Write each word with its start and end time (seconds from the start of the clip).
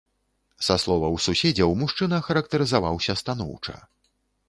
Са 0.67 0.77
словаў 0.83 1.19
суседзяў, 1.27 1.77
мужчына 1.83 2.23
характарызаваўся 2.31 3.21
станоўча. 3.25 3.75